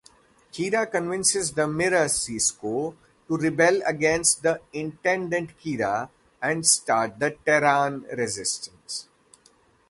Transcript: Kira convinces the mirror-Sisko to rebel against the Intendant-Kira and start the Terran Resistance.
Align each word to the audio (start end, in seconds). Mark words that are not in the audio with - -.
Kira 0.51 0.89
convinces 0.89 1.51
the 1.51 1.67
mirror-Sisko 1.67 2.95
to 3.27 3.37
rebel 3.37 3.83
against 3.85 4.41
the 4.41 4.59
Intendant-Kira 4.73 6.09
and 6.41 6.65
start 6.65 7.19
the 7.19 7.37
Terran 7.45 8.05
Resistance. 8.17 9.05